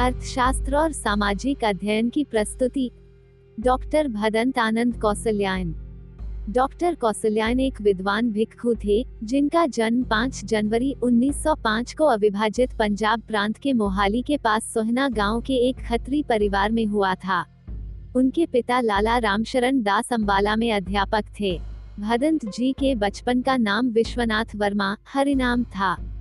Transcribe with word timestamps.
अर्थशास्त्र 0.00 0.76
और 0.76 0.92
सामाजिक 0.92 1.64
अध्ययन 1.64 2.08
की 2.08 2.24
प्रस्तुति। 2.24 2.90
डॉक्टर 3.60 4.08
भदंत 4.08 4.58
आनंद 4.58 5.00
कौशल्यायन 5.00 5.74
डॉक्टर 6.48 6.94
कौशल्यायन 6.94 7.60
एक 7.60 7.80
विद्वान 7.80 8.30
भिक्षु 8.30 8.74
थे, 8.74 9.06
जिनका 9.24 9.66
जन्म 9.66 10.02
5 10.02 10.44
जनवरी 10.44 10.94
1905 11.02 11.94
को 11.94 12.04
अविभाजित 12.04 12.72
पंजाब 12.78 13.20
प्रांत 13.20 13.56
के 13.56 13.72
मोहाली 13.72 14.22
के 14.22 14.36
पास 14.36 14.64
सोहना 14.64 15.08
गाँव 15.08 15.40
के 15.40 15.54
एक 15.54 15.76
खत्री 15.76 16.22
परिवार 16.22 16.70
में 16.70 16.86
हुआ 16.86 17.14
था। 17.14 17.44
उनके 18.16 18.46
पिता 18.46 18.80
लाला 18.80 19.18
रामशरण 19.18 19.82
दास 19.82 20.12
अम्बाला 20.12 20.56
में 20.56 20.72
अध्यापक 20.72 21.24
थे। 21.40 21.60
भदंत 22.00 22.44
जी 22.44 22.72
के 22.72 22.94
बचपन 22.94 23.42
का 23.42 23.56
नाम 23.56 23.88
विश्वनाथ 23.88 24.56
वर्मा 24.56 24.96
हरिनाम 25.14 25.64
था। 25.64 26.15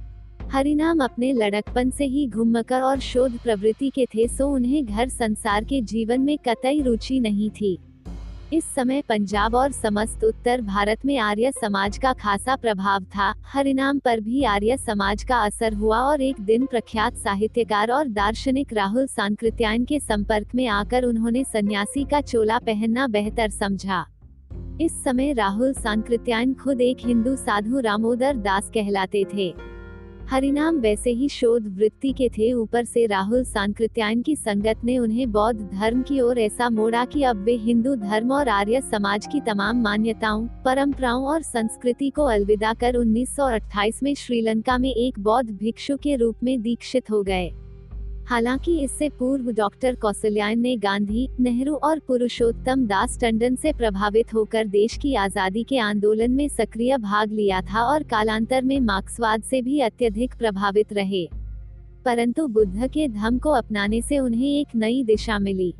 हरिनाम 0.51 0.99
अपने 0.99 1.31
लड़कपन 1.33 1.89
से 1.89 2.05
ही 2.05 2.27
घुमकर 2.27 2.81
और 2.81 2.99
शोध 2.99 3.37
प्रवृत्ति 3.37 3.89
के 3.89 4.05
थे, 4.05 4.27
सो 4.27 4.47
उन्हें 4.47 4.85
घर 4.85 5.09
संसार 5.09 5.63
के 5.63 5.81
जीवन 5.81 6.21
में 6.21 6.37
कतई 6.37 6.81
रुचि 6.81 7.19
नहीं 7.19 7.49
थी। 7.51 7.77
इस 8.53 8.63
समय 8.65 9.01
पंजाब 9.01 9.55
और 9.55 9.71
समस्त 9.71 10.23
उत्तर 10.23 10.61
भारत 10.61 11.05
में 11.05 11.17
आर्य 11.17 11.51
समाज 11.51 11.97
का 11.97 12.13
खासा 12.13 12.55
प्रभाव 12.55 13.03
था। 13.05 13.33
हरिनाम 13.45 13.99
पर 13.99 14.19
भी 14.19 14.43
आर्य 14.43 14.77
समाज 14.77 15.23
का 15.23 15.37
असर 15.37 15.73
हुआ 15.73 15.99
और 15.99 16.21
एक 16.21 16.41
दिन 16.41 16.65
प्रख्यात 16.65 17.17
साहित्यकार 17.17 17.91
और 17.91 18.07
दार्शनिक 18.07 18.73
राहुल 18.73 19.07
सांकृत्यायन 19.07 19.85
के 19.85 19.99
संपर्क 19.99 20.55
में 20.55 20.67
आकर 20.67 21.03
उन्होंने 21.03 21.43
सन्यासी 21.43 22.03
का 22.03 22.21
चोला 22.21 22.59
पहनना 22.59 23.07
बेहतर 23.07 23.49
समझा। 23.49 24.05
इस 24.81 25.03
समय 25.03 25.33
राहुल 25.33 25.73
सांकृत्यायन 25.73 26.53
खुद 26.53 26.81
एक 26.81 27.05
हिंदू 27.05 27.35
साधु 27.35 27.79
रामोदर 27.79 28.35
दास 28.37 28.71
कहलाते 28.73 29.25
थे। 29.33 29.53
हरिनाम 30.29 30.77
वैसे 30.79 31.09
ही 31.09 31.27
शोध 31.29 31.67
वृत्ति 31.77 32.11
के 32.11 32.27
थे 32.29 32.51
ऊपर 32.53 32.85
से 32.85 33.05
राहुल 33.05 33.43
सांकृत्यायन 33.43 34.21
की 34.21 34.35
संगत 34.35 34.79
ने 34.83 34.97
उन्हें 34.97 35.31
बौद्ध 35.31 35.59
धर्म 35.61 36.01
की 36.01 36.19
ओर 36.19 36.39
ऐसा 36.39 36.69
मोड़ा 36.69 37.03
कि 37.05 37.23
अब 37.23 37.43
वे 37.43 37.53
हिंदू 37.55 37.95
धर्म 37.95 38.31
और 38.31 38.49
आर्य 38.49 38.81
समाज 38.81 39.27
की 39.31 39.41
तमाम 39.41 39.81
मान्यताओं, 39.81 40.47
परंपराओं 40.65 41.25
और 41.25 41.41
संस्कृति 41.41 42.09
को 42.09 42.23
अलविदा 42.23 42.73
कर 42.73 42.95
1928 42.95 44.03
में 44.03 44.13
श्रीलंका 44.15 44.77
में 44.77 44.93
एक 44.93 45.19
बौद्ध 45.19 45.49
भिक्षु 45.51 45.97
के 45.97 46.15
रूप 46.15 46.43
में 46.43 46.61
दीक्षित 46.61 47.11
हो 47.11 47.21
गए। 47.23 47.51
हालाँकि 48.27 48.77
इससे 48.79 49.09
पूर्व 49.09 49.49
डॉक्टर 49.51 49.95
कौशल्यायन 49.95 50.59
ने 50.59 50.75
गांधी, 50.75 51.27
नेहरू 51.39 51.73
और 51.75 51.99
पुरुषोत्तम 51.99 52.85
दास 52.87 53.17
टंडन 53.21 53.55
से 53.55 53.73
प्रभावित 53.73 54.33
होकर 54.33 54.67
देश 54.67 54.97
की 54.97 55.13
आज़ादी 55.15 55.63
के 55.63 55.77
आंदोलन 55.77 56.31
में 56.31 56.47
सक्रिय 56.47 56.97
भाग 56.97 57.31
लिया 57.31 57.61
था 57.61 57.83
और 57.83 58.03
कालांतर 58.03 58.63
में 58.63 58.79
मार्क्सवाद 58.79 59.43
से 59.43 59.61
भी 59.61 59.79
अत्यधिक 59.79 60.33
प्रभावित 60.33 60.93
रहे। 60.93 61.27
परंतु 62.05 62.47
बुद्ध 62.47 62.87
के 62.87 63.07
धम 63.07 63.37
को 63.37 63.51
अपनाने 63.51 64.01
से 64.01 64.19
उन्हें 64.19 64.49
एक 64.49 64.75
नई 64.75 65.03
दिशा 65.03 65.39
मिली। 65.39 65.73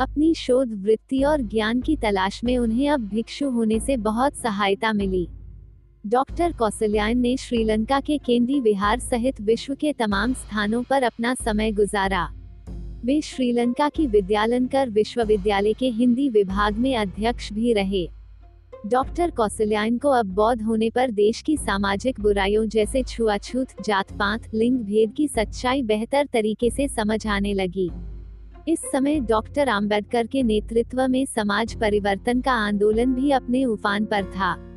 अपनी 0.00 0.34
शोध 0.34 0.82
वृत्ति 0.82 1.22
और 1.22 1.42
ज्ञान 1.42 1.80
की 1.80 1.96
तलाश 1.96 2.42
में 2.44 2.58
उन्हें 2.58 2.88
अब 2.90 3.08
भिक्षु 3.08 3.50
होने 3.50 3.80
से 3.80 3.96
बहुत 3.96 4.36
सहायता 4.36 4.92
मिली। 4.92 5.28
डॉक्टर 6.06 6.52
कौशल्यायन 6.52 7.18
ने 7.18 7.36
श्रीलंका 7.36 8.00
के 8.00 8.16
केंद्रीय 8.18 8.60
विहार 8.60 8.98
सहित 8.98 9.40
विश्व 9.40 9.74
के 9.74 9.92
तमाम 9.92 10.32
स्थानों 10.32 10.82
पर 10.82 11.02
अपना 11.02 11.34
समय 11.34 11.70
गुजारा। 11.72 12.24
वे 13.04 13.20
श्रीलंका 13.20 13.88
की 13.88 14.06
विद्यालंकर 14.06 14.90
विश्वविद्यालय 14.90 15.72
के 15.72 15.88
हिंदी 15.88 16.28
विभाग 16.28 16.78
में 16.78 16.96
अध्यक्ष 16.96 17.52
भी 17.52 17.72
रहे। 17.72 18.06
डॉक्टर 18.86 19.30
कौशल्यायन 19.30 19.96
को 19.98 20.08
अब 20.08 20.26
बौद्ध 20.26 20.62
होने 20.62 20.90
पर 20.90 21.10
देश 21.10 21.40
की 21.42 21.56
सामाजिक 21.56 22.20
बुराइयों 22.20 22.66
जैसे 22.66 23.02
छुआछूत 23.02 23.82
जात 23.84 24.12
पात 24.12 24.54
लिंग 24.54 24.78
भेद 24.78 25.14
की 25.16 25.28
सच्चाई 25.28 25.82
बेहतर 25.82 26.26
तरीके 26.32 26.70
से 26.70 26.88
समझ 26.88 27.26
आने 27.26 27.54
लगी। 27.54 27.90
इस 28.68 28.80
समय 28.92 29.20
डॉक्टर 29.20 29.68
आम्बेडकर 29.68 30.26
के 30.26 30.42
नेतृत्व 30.42 31.06
में 31.08 31.24
समाज 31.26 31.74
परिवर्तन 31.80 32.40
का 32.40 32.52
आंदोलन 32.52 33.14
भी 33.14 33.30
अपने 33.30 33.64
उफान 33.64 34.04
पर 34.04 34.24
था। 34.24 34.73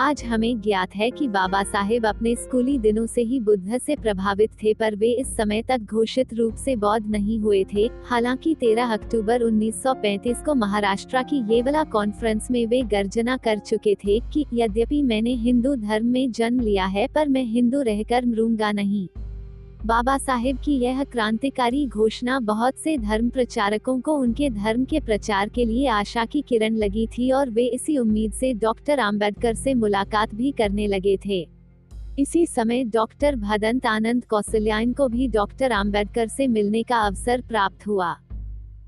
आज 0.00 0.22
हमें 0.24 0.60
ज्ञात 0.60 0.94
है 0.96 1.10
कि 1.10 1.26
बाबा 1.28 1.62
साहेब 1.62 2.06
अपने 2.06 2.34
स्कूली 2.36 2.78
दिनों 2.78 3.06
से 3.06 3.22
ही 3.22 3.38
बुद्ध 3.40 3.78
से 3.78 3.96
प्रभावित 3.96 4.50
थे, 4.62 4.74
पर 4.74 4.96
वे 4.96 5.12
इस 5.12 5.26
समय 5.36 5.62
तक 5.62 5.78
घोषित 5.78 6.34
रूप 6.34 6.54
से 6.54 6.76
बौद्ध 6.76 7.06
नहीं 7.06 7.38
हुए 7.40 7.64
थे। 7.74 7.88
हालाँकि 8.04 8.54
13 8.54 8.92
अक्टूबर 8.92 9.42
1935 9.42 10.42
को 10.42 10.54
महाराष्ट्र 10.54 11.22
की 11.22 11.42
येवला 11.54 11.84
कॉन्फ्रेंस 11.84 12.50
में 12.50 12.66
वे 12.66 12.82
गर्जना 12.82 13.36
कर 13.36 13.58
चुके 13.58 13.94
थे 13.94 14.20
कि 14.32 14.46
यद्यपि 14.52 15.02
मैंने 15.02 15.34
हिंदू 15.34 15.74
धर्म 15.74 16.06
में 16.06 16.32
जन्म 16.32 16.60
लिया 16.60 16.86
है, 16.86 17.06
पर 17.06 17.28
मैं 17.28 17.44
हिंदू 17.44 17.82
रहकर 17.82 18.26
मरूँगा 18.26 18.72
नहीं। 18.72 19.08
बाबा 19.86 20.16
साहेब 20.18 20.58
की 20.64 20.72
यह 20.72 21.02
क्रांतिकारी 21.04 21.86
घोषणा 21.86 22.38
बहुत 22.40 22.78
से 22.78 22.96
धर्म 22.98 23.28
प्रचारकों 23.30 24.00
को 24.00 24.12
उनके 24.12 24.48
धर्म 24.50 24.84
के 24.84 25.00
प्रचार 25.00 25.48
के 25.48 25.64
लिए 25.64 25.86
आशा 25.88 26.24
की 26.24 26.42
किरण 26.42 26.76
लगी 26.76 27.06
थी 27.06 27.30
और 27.30 27.50
वे 27.50 27.66
इसी 27.66 27.98
उम्मीद 27.98 28.32
से 28.32 28.52
डॉक्टर 28.54 29.00
आम्बेडकर 29.00 29.54
से 29.54 29.74
मुलाकात 29.74 30.34
भी 30.34 30.50
करने 30.52 30.86
लगे 30.86 31.16
थे। 31.26 31.40
इसी 32.18 32.46
समय 32.46 32.84
डॉक्टर 32.84 33.36
भदंत 33.36 33.86
आनंद 33.86 34.24
कौशल्यान 34.24 34.92
को 34.92 35.08
भी 35.08 35.28
डॉक्टर 35.28 35.72
आम्बेडकर 35.72 36.28
से 36.28 36.46
मिलने 36.46 36.82
का 36.82 36.96
अवसर 36.96 37.40
प्राप्त 37.40 37.86
हुआ। 37.86 38.14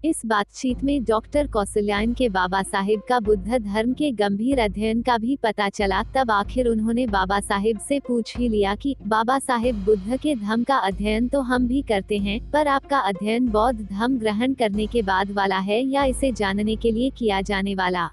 इस 0.05 0.21
बातचीत 0.27 0.83
में 0.85 1.05
डॉक्टर 1.05 1.47
कौशल्यान 1.47 2.13
के 2.15 2.29
बाबा 2.29 2.63
साहेब 2.63 3.01
का 3.09 3.19
बुद्ध 3.21 3.59
धर्म 3.59 3.93
के 3.93 4.11
गंभीर 4.11 4.61
अध्ययन 4.61 5.01
का 5.03 5.17
भी 5.19 5.37
पता 5.37 5.69
चला, 5.69 6.03
तब 6.17 6.31
आखिर 6.31 6.69
उन्होंने 6.69 7.07
बाबा 7.07 7.41
साहेब 7.41 7.79
से 7.79 7.99
पूछ 8.01 8.37
ही 8.37 8.49
लिया 8.49 8.75
कि, 8.75 8.95
बाबा 9.07 9.39
साहेब, 9.39 9.85
बुद्ध 9.85 10.17
के 10.17 10.35
धर्म 10.35 10.63
का 10.65 10.77
अध्ययन 10.77 11.29
तो 11.29 11.41
हम 11.41 11.67
भी 11.67 11.83
करते 11.83 12.19
हैं, 12.19 12.51
पर 12.51 12.69
आपका 12.69 12.99
अध्ययन 12.99 13.49
बौद्ध 13.49 13.81
धर्म 13.81 14.19
ग्रहण 14.19 14.55
करने 14.55 14.87
के 14.87 15.03
बाद 15.03 15.33
वाला 15.33 15.59
है 15.59 15.83
या 15.85 16.05
इसे 16.05 16.33
जानने 16.33 16.77
के 16.77 16.91
लिए 16.91 17.11
किया 17.11 17.41
जाने 17.41 17.75
वाला? 17.75 18.09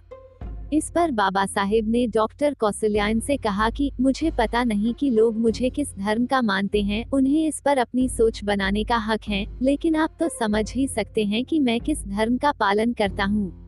इस 0.74 0.90
पर 0.90 1.12
बाबा 1.12 1.46
साहेब 1.46 1.88
ने 1.88 2.08
डॉक्टर 2.08 2.53
कौशल्यायन 2.53 3.20
से 3.20 3.38
कहा 3.38 3.70
कि, 3.70 3.92
मुझे 4.02 4.31
पता 4.31 4.64
नहीं 4.64 4.94
कि 4.94 5.09
लोग 5.09 5.38
मुझे 5.38 5.70
किस 5.70 5.96
धर्म 5.96 6.26
का 6.26 6.42
मानते 6.42 6.81
हैं, 6.81 7.06
उन्हें 7.14 7.48
इस 7.48 7.62
पर 7.66 7.78
अपनी 7.78 8.09
सोच 8.09 8.44
बनाने 8.44 8.84
का 8.84 8.98
हक 8.98 9.20
है, 9.28 9.46
लेकिन 9.62 9.96
आप 9.96 10.09
तो 10.20 10.30
समझ 10.30 10.74
ही 10.74 10.88
सकते 10.88 11.26
हैं 11.26 11.46
कि 11.46 11.59
मैं 11.59 11.81
किस 11.81 12.08
धर्म 12.08 12.38
का 12.38 12.52
पालन 12.52 12.94
करता 12.94 13.24
हूँ। 13.24 13.66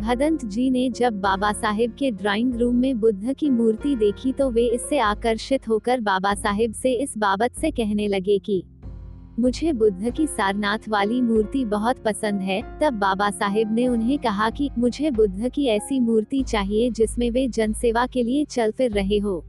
भदंत 0.00 0.44
जी 0.44 0.70
ने 0.70 0.90
जब 0.90 1.20
बाबा 1.20 1.52
साहेब 1.52 1.94
के 1.98 2.10
ड्राइंग 2.10 2.54
रूम 2.54 2.76
में 2.76 3.00
बुद्ध 3.00 3.32
की 3.32 3.50
मूर्ति 3.50 3.96
देखी 3.96 4.32
तो 4.32 4.50
वे 4.50 4.66
इससे 4.66 4.98
आकर्षित 4.98 5.68
होकर 5.68 6.00
बाबा 6.00 6.34
साहेब 6.34 6.72
से 6.72 6.92
इस 6.92 7.18
बाबत 7.18 7.54
से 7.54 7.70
कहने 7.70 8.08
लगे 8.08 8.38
कि 8.38 8.64
मुझे 9.42 9.72
बुद्ध 9.72 10.10
की 10.10 10.26
सारनाथ 10.26 10.78
वाली 10.88 11.20
मूर्ति 11.20 11.64
बहुत 11.64 11.96
पसंद 11.96 12.40
है, 12.40 12.78
तब 12.80 12.92
बाबा 12.92 13.30
साहेब 13.30 13.74
ने 13.74 13.88
उन्हें 13.88 14.18
कहा 14.18 14.50
कि, 14.50 14.70
मुझे 14.78 15.10
बुद्ध 15.10 15.48
की 15.48 15.66
ऐसी 15.66 16.00
मूर्ति 16.00 16.42
चाहिए 16.42 16.90
जिसमें 16.90 17.30
वे 17.30 17.48
जनसेवा 17.48 18.06
के 18.06 18.22
लिए 18.22 18.44
चल 18.44 18.70
फिर 18.70 18.92
रहे 18.92 19.18
हो. 19.18 19.44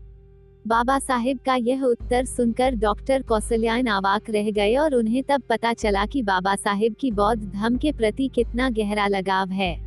बाबा 0.67 0.99
साहेब 0.99 1.39
का 1.45 1.55
यह 1.55 1.83
उत्तर 1.83 2.25
सुनकर 2.25 2.75
डॉक्टर 2.75 3.21
कौशल्यान 3.21 3.87
आवाक 3.87 4.29
रह 4.29 4.51
गए 4.51 4.75
और 4.75 4.95
उन्हें 4.95 5.23
तब 5.23 5.41
पता 5.49 5.73
चला 5.73 6.05
कि 6.05 6.21
बाबा 6.21 6.55
साहेब 6.55 6.95
की 6.99 7.11
बौद्ध 7.11 7.43
धर्म 7.43 7.77
के 7.77 7.91
प्रति 7.91 8.27
कितना 8.27 8.69
गहरा 8.69 9.07
लगाव 9.07 9.49
है। 9.49 9.79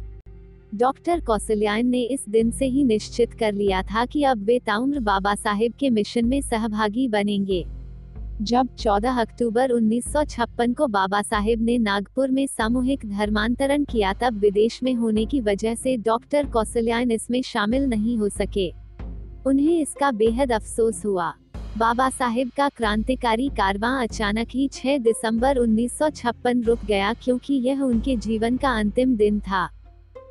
डॉक्टर 0.74 1.20
कौशल्यान 1.20 1.86
ने 1.86 2.02
इस 2.02 2.24
दिन 2.28 2.50
से 2.50 2.66
ही 2.66 2.84
निश्चित 2.84 3.32
कर 3.32 3.52
लिया 3.52 3.82
था 3.82 4.04
कि 4.04 4.22
अब 4.22 4.44
वे 4.44 4.58
ताउम्र 4.58 5.00
बाबा 5.00 5.34
साहेब 5.34 5.72
के 5.72 5.90
मिशन 5.90 6.24
में 6.24 6.40
सहभागी 6.40 7.08
बनेंगे। 7.08 7.75
जब 8.42 8.68
14 8.76 9.20
अक्टूबर 9.20 9.70
1956 9.70 10.74
को 10.74 10.86
बाबा 10.86 11.22
साहेब 11.22 11.62
ने 11.62 11.78
नागपुर 11.78 12.30
में 12.30 12.46
सामूहिक 12.46 13.06
धर्मांतरण 13.06 13.84
किया 13.84 14.12
तब 14.12 14.38
विदेश 14.38 14.82
में 14.82 14.94
होने 14.94 15.24
की 15.26 15.40
वजह 15.40 15.74
से 15.74 15.96
डॉक्टर 15.96 16.46
कौशल्यायन 16.46 17.10
इसमें 17.10 17.42
शामिल 17.42 17.86
नहीं 17.86 18.16
हो 18.18 18.28
सके। 18.28 18.68
उन्हें 19.46 19.80
इसका 19.80 20.10
बेहद 20.10 20.52
अफसोस 20.52 21.04
हुआ। 21.06 21.32
बाबा 21.78 22.10
साहेब 22.10 22.50
का 22.56 22.68
क्रांतिकारी 22.68 23.48
कारवां 23.48 24.06
अचानक 24.06 24.48
ही 24.50 24.68
6 24.68 24.98
दिसंबर 24.98 25.58
1956 25.58 26.64
रुक 26.66 26.84
गया 26.84 27.12
क्योंकि 27.12 27.54
यह 27.54 27.80
उनके 27.80 28.16
जीवन 28.16 28.56
का 28.56 28.70
अंतिम 28.70 29.16
दिन 29.16 29.40
था। 29.40 29.68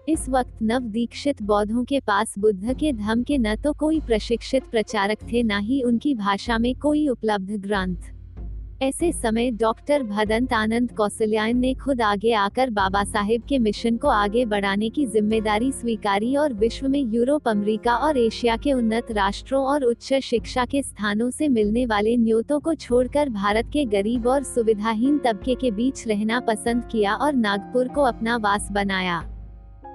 इस 0.09 0.27
वक्त 0.29 0.57
नव 0.61 0.79
दीक्षित 0.79 1.41
बौद्धों 1.41 1.83
के 1.83 1.99
पास 1.99 2.33
बुद्ध 2.39 2.73
के 2.73 2.91
धर्म 2.93 3.21
के 3.23 3.37
न 3.37 3.55
तो 3.55 3.71
कोई 3.73 3.99
प्रशिक्षित 3.99 4.63
प्रचारक 4.63 5.17
थे, 5.31 5.41
न 5.43 5.59
ही 5.59 5.81
उनकी 5.83 6.13
भाषा 6.15 6.57
में 6.57 6.73
कोई 6.75 7.07
उपलब्ध 7.07 7.51
ग्रंथ। 7.61 8.13
ऐसे 8.81 9.11
समय 9.11 9.49
डॉक्टर 9.51 10.03
भदंत 10.03 10.53
आनंद 10.53 10.91
कौशल्यायन 10.91 11.57
ने 11.57 11.73
खुद 11.73 12.01
आगे 12.01 12.33
आकर 12.33 12.69
बाबा 12.69 13.03
साहेब 13.03 13.43
के 13.49 13.59
मिशन 13.59 13.97
को 13.97 14.07
आगे 14.09 14.45
बढ़ाने 14.45 14.89
की 14.89 15.05
ज़िम्मेदारी 15.05 15.71
स्वीकारी 15.71 16.35
और 16.35 16.53
विश्व 16.53 16.87
में 16.87 16.99
यूरोप, 16.99 17.47
अमेरिका 17.47 17.95
और 17.97 18.17
एशिया 18.17 18.57
के 18.57 18.73
उन्नत 18.73 19.11
राष्ट्रों 19.11 19.65
और 19.65 19.83
उच्च 19.83 20.13
शिक्षा 20.13 20.65
के 20.65 20.81
स्थानों 20.83 21.29
से 21.31 21.47
मिलने 21.49 21.85
वाले 21.85 22.17
न्योतों 22.17 22.59
को 22.59 22.73
छोड़कर 22.75 23.29
भारत 23.31 23.69
के 23.73 23.85
गरीब 23.91 24.27
और 24.27 24.43
सुविधाहीन 24.45 25.17
तबके 25.17 25.55
के 25.55 25.71
बीच 25.71 26.07
रहना 26.07 26.39
पसंद 26.47 26.89
किया 26.91 27.15
और 27.15 27.33
नागपुर 27.35 27.87
को 27.87 28.01
अपना 28.03 28.37
वास 28.37 28.67
बनाया। 28.71 29.23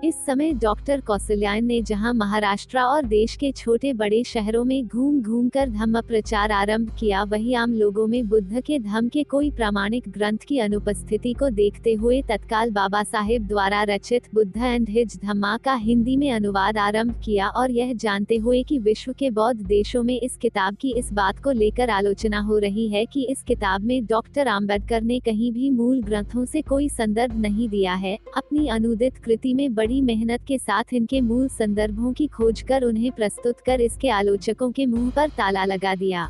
इस 0.05 0.15
समय 0.27 0.53
डॉक्टर 0.53 1.01
कौशल्यायन 1.01 1.65
ने 1.65 1.81
जहाँ 1.83 2.13
महाराष्ट्र 2.15 2.79
और 2.79 3.07
देश 3.07 3.35
के 3.37 3.51
छोटे 3.53 3.93
बड़े 3.93 4.23
शहरों 4.25 4.63
में 4.65 4.87
घूम 4.87 5.21
घूम 5.23 5.49
कर 5.49 5.69
धम्म 5.69 6.01
प्रचार 6.01 6.53
आरंभ 6.53 6.91
किया, 6.99 7.23
वहीं 7.23 7.55
आम 7.55 7.73
लोगों 7.73 8.07
में 8.07 8.29
बुद्ध 8.29 8.61
के 8.61 8.79
धम्म 8.79 9.09
के 9.09 9.23
कोई 9.23 9.51
प्रामाणिक 9.51 10.05
ग्रंथ 10.09 10.39
की 10.39 10.59
अनुपस्थिति 10.59 11.33
को 11.33 11.51
देखते 11.51 11.93
हुए 11.95 12.21
तत्काल 12.23 12.71
बाबा 12.71 13.03
साहेब 13.03 13.47
द्वारा 13.47 13.83
रचित 13.83 14.29
बुद्ध 14.35 14.57
एंड 14.57 14.89
हिज 14.89 15.19
धम्मा 15.25 15.57
का 15.57 15.75
हिंदी 15.75 16.17
में 16.17 16.31
अनुवाद 16.33 16.79
आरंभ 16.79 17.21
किया 17.25 17.49
और 17.49 17.71
यह 17.71 17.93
जानते 17.95 18.37
हुए 18.37 18.63
कि 18.63 18.79
विश्व 18.79 19.13
के 19.13 19.31
बौद्ध 19.31 19.61
देशों 19.61 20.03
में 20.03 20.19
इस 20.21 20.37
किताब 20.37 20.77
की 20.77 20.93
इस 20.93 21.13
बात 21.13 21.43
को 21.43 21.51
लेकर 21.51 21.91
आलोचना 21.91 22.41
हो 22.41 22.59
रही 22.59 22.89
है 22.89 23.05
कि 23.07 23.27
इस 23.31 23.43
किताब 23.43 23.85
में 23.85 24.05
डॉक्टर 24.07 24.49
आम्बेडकर 24.49 25.03
ने 25.03 25.19
कहीं 25.19 25.53
भी 25.53 25.71
मूल 25.71 26.03
ग्रंथों 26.03 26.45
से 26.45 26.63
कोई 26.63 26.89
संदर्भ 26.89 27.41
नहीं 27.41 27.69
दिया 27.69 27.95
है, 27.95 28.17
अपनी 28.37 28.67
अनुदित 28.69 29.17
कृति 29.17 29.55
में 29.55 29.75
बड़ी 29.75 29.89
बड़ी 29.91 30.01
मेहनत 30.03 30.41
के 30.49 30.57
साथ 30.59 30.93
इनके 30.95 31.21
मूल 31.21 31.47
संदर्भों 31.51 32.13
की 32.13 32.27
खोज 32.27 32.61
कर 32.63 32.83
उन्हें 32.85 33.11
प्रस्तुत 33.13 33.61
कर 33.61 33.81
इसके 33.81 34.09
आलोचकों 34.09 34.71
के 34.71 34.85
मुँह 34.87 35.11
पर 35.11 35.29
ताला 35.29 35.65
लगा 35.65 35.95
दिया। 35.95 36.29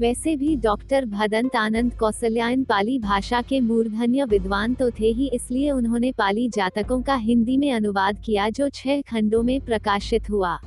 वैसे 0.00 0.34
भी 0.36 0.54
डॉक्टर 0.56 1.04
भदंत 1.06 1.56
आनंद 1.56 1.94
कौशल्यायन 1.98 2.62
पाली 2.64 2.98
भाषा 2.98 3.40
के 3.42 3.60
मूर्धन्य 3.60 4.24
विद्वान 4.24 4.74
तो 4.74 4.90
थे 4.90 5.06
ही, 5.08 5.26
इसलिए 5.28 5.70
उन्होंने 5.70 6.12
पाली 6.12 6.48
जातकों 6.48 7.00
का 7.02 7.14
हिंदी 7.16 7.56
में 7.56 7.72
अनुवाद 7.72 8.18
किया 8.24 8.48
जो 8.50 8.68
छह 8.68 9.00
खंडों 9.02 9.42
में 9.42 9.60
प्रकाशित 9.60 10.30
हुआ। 10.30 10.58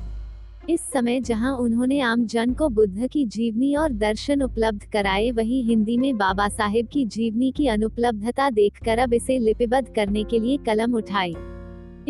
इस 0.68 0.80
समय 0.92 1.20
जहाँ 1.20 1.56
उन्होंने 1.56 2.00
आम 2.00 2.26
जन 2.26 2.52
को 2.54 2.68
बुद्ध 2.70 3.06
की 3.06 3.24
जीवनी 3.26 3.74
और 3.74 3.92
दर्शन 3.94 4.42
उपलब्ध 4.42 4.84
कराए, 4.92 5.30
वही 5.30 5.62
हिंदी 5.62 5.96
में 5.96 6.16
बाबा 6.18 6.48
साहेब 6.50 6.88
की 6.92 7.04
जीवनी 7.06 7.50
की 7.50 7.66
अनुपलब्धता 7.68 8.50
देखकर 8.50 8.98
अब 8.98 9.14
इसे 9.14 9.38
लिपिबद्ध 9.38 9.86
करने 9.94 10.24
के 10.24 10.38
लिए 10.38 10.56
कलम 10.66 10.94
उठाई। 10.94 11.34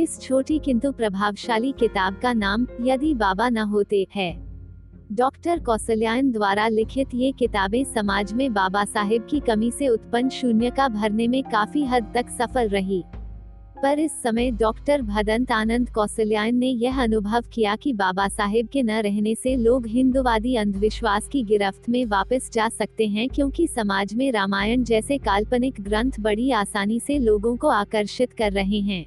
इस 0.00 0.20
छोटी 0.20 0.58
किंतु 0.58 0.92
प्रभावशाली 0.92 1.72
किताब 1.72 2.18
का 2.22 2.32
नाम 2.32 2.66
यदि 2.80 3.14
बाबा 3.14 3.48
न 3.48 3.58
होते 3.58 4.06
है। 4.14 4.32
डॉक्टर 5.12 5.58
कौशल्यायन 5.58 6.30
द्वारा 6.32 6.68
लिखित 6.68 7.08
ये 7.14 7.32
किताबें 7.32 7.84
समाज 7.84 8.32
में 8.32 8.52
बाबा 8.52 8.84
साहेब 8.84 9.26
की 9.30 9.40
कमी 9.40 9.70
से 9.70 9.88
उत्पन्न 9.88 10.28
शून्य 10.28 10.70
का 10.70 10.88
भरने 10.88 11.28
में 11.28 11.42
काफ़ी 11.42 11.84
हद 11.84 12.12
तक 12.14 12.28
सफल 12.28 12.68
रही। 12.68 13.02
पर 13.82 13.98
इस 13.98 14.22
समय 14.22 14.50
डॉक्टर 14.50 15.02
भदंत 15.02 15.52
आनंद 15.52 15.90
कौशल्यायन 15.90 16.56
ने 16.56 16.68
यह 16.68 17.02
अनुभव 17.02 17.44
किया 17.54 17.76
कि 17.76 17.92
बाबा 17.92 18.28
साहेब 18.28 18.68
के 18.68 18.82
न 18.82 18.90
रहने 18.90 19.34
से 19.34 19.56
लोग 19.56 19.86
हिंदुवादी 19.86 20.56
अंधविश्वास 20.56 21.28
की 21.28 21.42
गिरफ्त 21.42 21.88
में 21.88 22.04
वापस 22.06 22.50
जा 22.52 22.68
सकते 22.68 23.06
हैं 23.06 23.28
क्योंकि 23.28 23.66
समाज 23.66 24.14
में 24.14 24.30
रामायण 24.32 24.82
जैसे 24.84 25.18
काल्पनिक 25.18 25.80
ग्रंथ 25.80 26.20
बड़ी 26.20 26.50
आसानी 26.50 27.00
से 27.00 27.18
लोगों 27.18 27.56
को 27.56 27.68
आकर्षित 27.68 28.32
कर 28.32 28.52
रहे 28.52 28.80
हैं। 28.80 29.04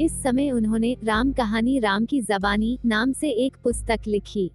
इस 0.00 0.22
समय 0.22 0.50
उन्होंने 0.50 0.96
राम 1.04 1.32
कहानी 1.32 1.78
राम 1.78 2.04
की 2.04 2.20
जबानी 2.20 2.78
नाम 2.86 3.12
से 3.12 3.30
एक 3.30 3.56
पुस्तक 3.64 3.98
लिखी। 4.06 4.50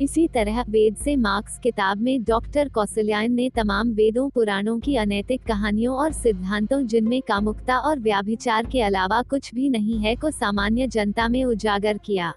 इसी 0.00 0.28
तरह 0.28 0.64
वेद 0.68 0.96
से 0.96 1.16
मार्क्स 1.16 1.58
किताब 1.58 1.98
में 1.98 2.22
डॉक्टर 2.24 2.68
कौशल्यायन 2.68 3.32
ने 3.32 3.50
तमाम 3.50 3.90
वेदों, 3.90 4.30
पुराणों 4.30 4.78
की 4.80 4.96
अनैतिक 4.96 5.42
कहानियों 5.42 5.96
और 5.96 6.12
सिद्धांतों 6.12 6.86
जिनमें 6.86 7.22
कामुकता 7.22 7.78
और 7.78 7.98
व्याभिचार 7.98 8.66
के 8.66 8.80
अलावा 8.80 9.22
कुछ 9.22 9.54
भी 9.54 9.68
नहीं 9.68 9.98
है 9.98 10.16
को 10.16 10.30
सामान्य 10.30 10.86
जनता 10.86 11.28
में 11.28 11.44
उजागर 11.44 11.98
किया। 11.98 12.32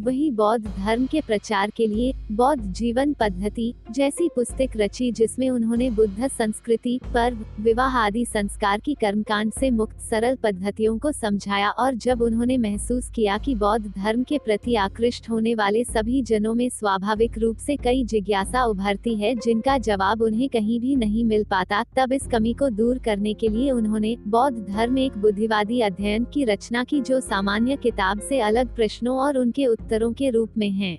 वही 0.00 0.30
बौद्ध 0.30 0.66
धर्म 0.66 1.06
के 1.06 1.20
प्रचार 1.20 1.70
के 1.70 1.86
लिए 1.86 2.12
बौद्ध 2.32 2.62
जीवन 2.64 3.12
पद्धति 3.12 3.72
जैसी 3.90 4.28
पुस्तक 4.28 4.76
रची 4.76 5.10
जिसमें 5.12 5.48
उन्होंने 5.50 5.90
बुद्ध 5.90 6.28
संस्कृति, 6.28 6.98
पर्व, 7.14 7.44
विवाह 7.60 7.96
आदि 7.96 8.24
संस्कार 8.24 8.80
की 8.80 8.94
कर्मकांड 8.94 9.52
से 9.52 9.70
मुक्त 9.70 9.98
सरल 10.00 10.36
पद्धतियों 10.36 10.96
को 10.98 11.12
समझाया 11.12 11.70
और 11.70 11.94
जब 11.94 12.22
उन्होंने 12.22 12.56
महसूस 12.58 13.10
किया 13.14 13.36
कि 13.38 13.54
बौद्ध 13.54 13.86
धर्म 13.86 14.22
के 14.22 14.38
प्रति 14.38 14.74
आकृष्ट 14.76 15.28
होने 15.30 15.54
वाले 15.54 15.84
सभी 15.84 16.22
जनों 16.22 16.54
में 16.54 16.68
स्वाभाविक 16.70 17.38
रूप 17.38 17.56
से 17.56 17.76
कई 17.76 18.04
जिज्ञासा 18.04 18.64
उभरती 18.64 19.14
है 19.14 19.34
जिनका 19.34 19.76
जवाब 19.78 20.22
उन्हें 20.22 20.48
कहीं 20.48 20.80
भी 20.80 20.96
नहीं 20.96 21.24
मिल 21.24 21.44
पाता, 21.44 21.84
तब 21.96 22.12
इस 22.12 22.26
कमी 22.26 22.52
को 22.52 22.68
दूर 22.70 22.98
करने 22.98 23.34
के 23.34 23.48
लिए 23.48 23.70
उन्होंने 23.70 24.16
बौद्ध 24.28 24.66
धर्म 24.68 24.98
एक 24.98 25.18
बुद्धिवादी 25.18 25.80
अध्ययन 25.80 26.24
की 26.24 26.44
रचना 26.44 26.84
की 26.84 27.00
जो 27.00 27.20
सामान्य 27.20 27.76
किताब 27.76 28.20
से 28.20 28.40
अलग 28.40 28.74
प्रश्नों 28.74 29.18
और 29.18 29.38
उनके 29.38 29.66
उत्तरों 29.82 30.12
के 30.12 30.30
रूप 30.30 30.50
में 30.58 30.70
हैं। 30.70 30.98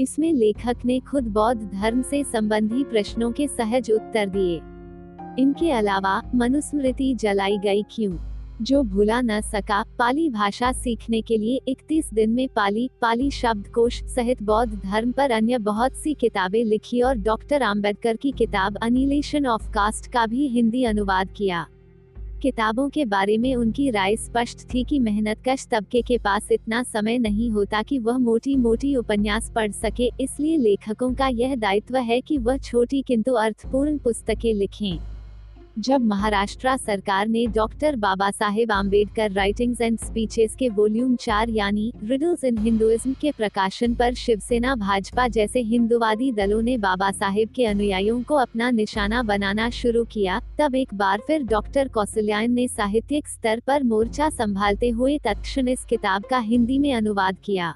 इसमें 0.00 0.32
लेखक 0.32 0.76
ने 0.84 1.00
खुद 1.00 1.24
बौद्ध 1.24 1.62
धर्म 1.62 2.02
से 2.02 2.24
संबंधी 2.24 2.84
प्रश्नों 2.84 3.32
के 3.32 3.48
सहज 3.48 3.90
उत्तर 3.90 4.26
दिए। 4.26 4.56
इनके 5.42 5.70
अलावा 5.70 6.22
मनुस्मृति 6.34 7.14
जलाई 7.14 7.58
गई 7.58 7.82
क्यों? 7.82 8.16
जो 8.62 8.82
भूला 8.82 9.20
न 9.20 9.40
सका 9.40 9.82
पाली 9.98 10.30
भाषा 10.30 10.72
सीखने 10.72 11.20
के 11.20 11.36
लिए 11.36 11.60
31 11.68 12.14
दिन 12.14 12.30
में 12.30 12.48
पाली 12.48 12.90
पाली 13.00 13.30
शब्दकोश 13.30 14.02
सहित 14.04 14.42
बौद्ध 14.42 14.74
धर्म 14.74 15.12
पर 15.12 15.30
अन्य 15.30 15.58
बहुत 15.58 15.92
सी 15.92 16.14
किताबें 16.14 16.64
लिखी 16.64 17.00
और 17.00 17.16
डॉक्टर 17.16 17.62
आम्बेडकर 17.62 18.16
की 18.16 18.30
किताब 18.30 18.76
अनिलेशन 18.82 19.46
ऑफ़ 19.46 19.70
कास्ट 19.70 20.12
का 20.12 20.26
भी 20.26 20.46
हिंदी 20.46 20.84
अनुवाद 20.84 21.28
किया। 21.36 21.66
किताबों 22.42 22.88
के 22.88 23.04
बारे 23.04 23.36
में 23.38 23.54
उनकी 23.54 23.88
राय 23.90 24.16
स्पष्ट 24.16 24.58
थी 24.74 24.82
कि 24.84 24.98
मेहनत 24.98 25.42
कश 25.48 25.66
तबके 25.66 26.02
के 26.02 26.18
पास 26.18 26.48
इतना 26.52 26.82
समय 26.82 27.18
नहीं 27.18 27.50
होता 27.50 27.82
कि 27.82 27.98
वह 27.98 28.18
मोटी 28.18 28.56
मोटी 28.56 28.94
उपन्यास 28.96 29.50
पढ़ 29.54 29.72
सके, 29.72 30.10
इसलिए 30.20 30.56
लेखकों 30.56 31.12
का 31.14 31.28
यह 31.28 31.54
दायित्व 31.56 31.96
है 31.96 32.20
कि 32.20 32.38
वह 32.38 32.56
छोटी 32.58 33.02
किंतु 33.02 33.32
अर्थपूर्ण 33.32 33.98
पुस्तकें 33.98 34.52
लिखें। 34.54 35.15
जब 35.76 36.00
महाराष्ट्र 36.00 36.76
सरकार 36.76 37.26
ने 37.28 37.46
doctor 37.46 37.96
Baba 37.96 38.30
Saheb 38.30 38.70
Ambedkar 38.72 39.32
writings 39.32 39.80
and 39.80 39.98
speeches 39.98 40.54
के 40.58 40.68
वॉल्यूम 40.68 41.14
चार 41.16 41.48
यानी 41.48 41.92
रिडल्स 42.02 42.44
इन 42.44 42.58
हिंदुइज्म 42.58 43.12
के 43.12 43.32
प्रकाशन 43.32 43.94
पर 43.94 44.14
शिवसेना, 44.14 44.74
भाजपा 44.74 45.26
जैसे 45.28 45.60
हिंदुवादी 45.62 46.30
दलों 46.32 46.62
ने 46.62 46.76
बाबा 46.78 47.10
साहेब 47.10 47.48
के 47.56 47.66
अनुयायियों 47.66 48.22
को 48.22 48.34
अपना 48.34 48.70
निशाना 48.70 49.22
बनाना 49.22 49.68
शुरू 49.70 50.04
किया, 50.04 50.40
तब 50.58 50.74
एक 50.74 50.94
बार 50.94 51.22
फिर 51.26 51.42
डॉक्टर 51.44 51.88
कौशल्यायन 51.88 52.52
ने 52.52 52.68
साहित्यिक 52.68 53.28
स्तर 53.28 53.60
पर 53.66 53.82
मोर्चा 53.82 54.30
संभालते 54.30 54.88
हुए 54.90 55.18
तत्क्षण 55.18 55.68
इस 55.68 55.84
किताब 55.84 56.24
का 56.30 56.38
हिंदी 56.38 56.78
में 56.78 56.92
अनुवाद 56.94 57.36
किया। 57.44 57.74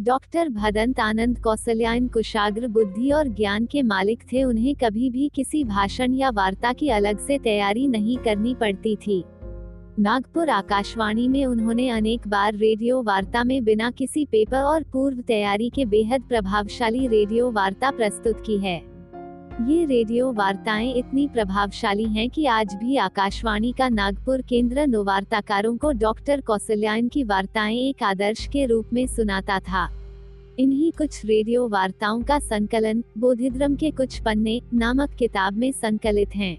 डॉक्टर 0.00 0.48
भदंत 0.48 1.00
आनंद 1.00 1.38
कौशल्यान 1.38 2.08
कुशाग्र 2.08 2.68
बुद्धि 2.68 3.10
और 3.10 3.28
ज्ञान 3.28 3.66
के 3.66 3.82
मालिक 3.82 4.22
थे। 4.32 4.42
उन्हें 4.44 4.74
कभी 4.74 5.10
भी 5.10 5.30
किसी 5.34 5.64
भाषण 5.64 6.14
या 6.14 6.30
वार्ता 6.30 6.72
की 6.72 6.88
अलग 6.88 7.18
से 7.18 7.38
तैयारी 7.38 7.86
नहीं 7.88 8.16
करनी 8.16 8.54
पड़ती 8.54 8.96
थी। 8.96 9.24
नागपुर 9.98 10.48
आकाशवाणी 10.48 11.28
में 11.28 11.46
उन्होंने 11.46 11.88
अनेक 11.88 12.28
बार 12.28 12.54
रेडियो 12.54 13.02
वार्ता 13.02 13.44
में 13.44 13.64
बिना 13.64 13.90
किसी 13.90 14.24
पेपर 14.24 14.62
और 14.62 14.82
पूर्व 14.82 15.20
तैयारी 15.20 15.70
के 15.70 15.84
बेहद 15.84 16.22
प्रभावशाली 16.22 17.06
रेडियो 17.06 17.50
वार्ता 17.50 17.90
प्रस्तुत 17.90 18.40
की 18.46 18.58
है। 18.58 18.95
ये 19.58 19.84
रेडियो 19.86 20.30
वार्ताएँ 20.32 20.92
इतनी 20.92 21.26
प्रभावशाली 21.28 22.04
हैं 22.04 22.28
कि 22.30 22.44
आज 22.46 22.74
भी 22.74 22.96
आकाशवाणी 22.96 23.72
का 23.72 23.88
नागपुर 23.88 24.40
केंद्र 24.42 24.86
नोवार्ताकारों 24.86 25.76
को 25.76 25.92
डॉक्टर 25.92 26.40
कौशल्यायन 26.40 27.08
की 27.08 27.22
वार्ताएँ 27.24 27.76
एक 27.78 28.02
आदर्श 28.02 28.46
के 28.46 28.66
रूप 28.66 28.92
में 28.92 29.06
सुनाता 29.06 29.58
था 29.58 29.88
इन्हीं 30.58 30.90
कुछ 30.92 31.24
रेडियो 31.24 31.66
वार्ताओं 31.68 32.22
का 32.22 32.38
संकलन 32.38 33.02
बोधिद्रम 33.18 33.76
के 33.76 33.90
कुछ 33.90 34.18
पन्ने 34.20 34.60
नामक 34.74 35.14
किताब 35.18 35.56
में 35.56 35.70
संकलित 35.72 36.36
हैं। 36.36 36.56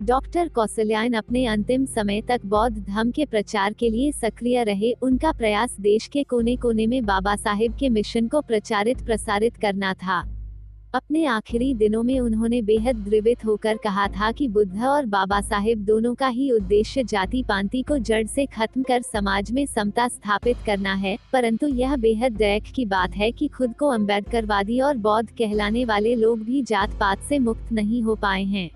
डॉक्टर 0.00 0.48
कौशल्यायन 0.48 1.12
अपने 1.12 1.46
अंतिम 1.46 1.84
समय 1.86 2.22
तक 2.22 2.46
बौद्ध 2.46 2.76
धर्म 2.78 3.10
के 3.10 3.24
प्रचार 3.24 3.72
के 3.72 3.90
लिए 3.90 4.12
सक्रिय 4.12 4.62
रहे 4.64 4.92
उनका 5.02 5.32
प्रयास 5.32 5.76
देश 5.80 6.06
के 6.06 6.22
कोने 6.22 6.56
कोने 6.56 6.86
में 6.86 7.04
बाबा 7.04 7.36
साहेब 7.36 7.76
के 7.80 7.88
मिशन 7.88 8.28
को 8.28 8.40
प्रचारित 8.40 9.04
प्रसारित 9.06 9.56
करना 9.56 9.92
था 9.94 10.22
अपने 10.94 11.24
आखिरी 11.26 11.72
दिनों 11.74 12.02
में 12.02 12.18
उन्होंने 12.20 12.60
बेहद 12.62 12.96
द्रवित 12.96 13.44
होकर 13.44 13.76
कहा 13.76 14.06
था 14.08 14.30
कि 14.32 14.46
बुद्ध 14.48 14.82
और 14.84 15.06
बाबा 15.06 15.40
साहेब 15.40 15.78
दोनों 15.78 16.14
का 16.14 16.28
ही 16.28 16.50
उद्देश्य 16.50 17.02
जाति 17.04 17.42
पांति 17.42 17.80
को 17.82 17.98
जड़ 17.98 18.26
से 18.26 18.44
खत्म 18.46 18.82
कर 18.82 19.02
समाज 19.02 19.50
में 19.52 19.64
समता 19.66 20.06
स्थापित 20.08 20.56
करना 20.66 20.92
है, 20.94 21.16
परंतु 21.32 21.68
यह 21.68 21.96
बेहद 21.96 22.32
दैक 22.32 22.72
की 22.74 22.86
बात 22.86 23.16
है 23.16 23.30
कि 23.32 23.48
खुद 23.48 23.74
को 23.78 23.88
अम्बेडकरवादी 23.88 24.80
और 24.80 24.96
बौद्ध 24.98 25.28
कहलाने 25.30 25.84
वाले 25.84 26.14
लोग 26.14 26.44
भी 26.44 26.62
जात 26.62 26.96
पात 27.00 27.22
से 27.28 27.38
मुक्त 27.40 27.72
नहीं 27.72 28.02
हो 28.02 28.14
पाए 28.14 28.44
हैं। 28.44 28.70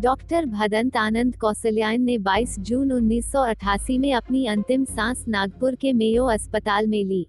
डॉक्टर 0.00 0.46
भदंत 0.46 0.96
आनंद 0.96 1.36
कौशल्यायन 1.36 2.02
ने 2.02 2.18
22 2.20 2.58
जून 2.60 2.92
1988 2.92 3.98
में 3.98 4.12
अपनी 4.14 4.46
अंतिम 4.46 4.84
सांस 4.86 5.24
नागपुर 5.28 5.74
के 5.74 5.92
मेयो 5.92 6.24
अस्पताल 6.28 6.86
में 6.86 7.04
ली। 7.04 7.26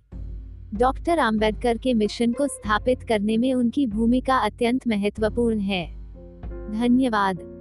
डॉक्टर 0.74 1.20
आम्बेडकर 1.20 1.77
के 1.77 1.94
मिशन 1.94 2.32
को 2.32 2.48
स्थापित 2.48 3.03
करने 3.03 3.38
में 3.38 3.53
उनकी 3.53 3.88
भूमिका 3.88 4.38
अत्यंत 4.38 4.88
महत्वपूर्ण 4.88 5.60
है। 5.60 5.96
धन्यवाद। 6.72 7.53